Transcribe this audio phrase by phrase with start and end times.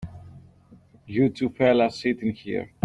[1.05, 2.71] You two fellas sit in here.